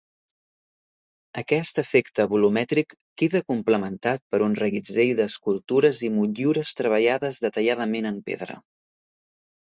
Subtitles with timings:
[1.41, 8.59] Aquest efecte volumètric queda complementat per un reguitzell d'escultures i motllures treballades detalladament en pedra.